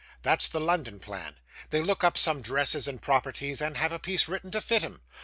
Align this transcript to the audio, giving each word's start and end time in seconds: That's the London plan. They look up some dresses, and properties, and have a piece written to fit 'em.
That's 0.23 0.47
the 0.47 0.59
London 0.59 0.99
plan. 0.99 1.35
They 1.69 1.83
look 1.83 2.03
up 2.03 2.17
some 2.17 2.41
dresses, 2.41 2.87
and 2.87 2.99
properties, 2.99 3.61
and 3.61 3.77
have 3.77 3.91
a 3.91 3.99
piece 3.99 4.27
written 4.27 4.49
to 4.49 4.59
fit 4.59 4.83
'em. 4.83 5.01